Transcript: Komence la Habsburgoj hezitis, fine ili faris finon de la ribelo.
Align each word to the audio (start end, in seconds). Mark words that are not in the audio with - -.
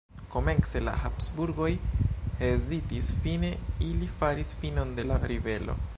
Komence 0.35 0.79
la 0.85 0.93
Habsburgoj 1.07 1.69
hezitis, 2.39 3.13
fine 3.27 3.55
ili 3.89 4.09
faris 4.23 4.57
finon 4.63 4.97
de 5.01 5.07
la 5.13 5.25
ribelo. 5.35 5.83